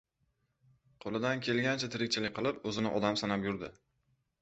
Qo‘lidan 1.05 1.45
kelgancha 1.49 1.91
tirikchilik 1.99 2.37
qilib, 2.41 2.61
o‘zini 2.73 2.97
odam 3.01 3.25
sanab 3.25 3.51
yurdi. 3.51 3.75